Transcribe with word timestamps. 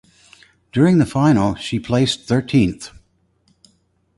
During 0.71 0.97
the 0.97 1.05
final 1.05 1.53
she 1.53 1.79
placed 1.79 2.21
thirteenth. 2.25 2.89